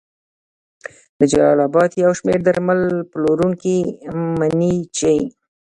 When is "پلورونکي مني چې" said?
3.11-5.13